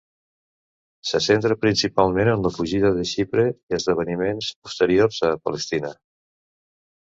[1.09, 5.95] Se centra principalment en la fugida de Xipre i esdeveniments posteriors a Palestina.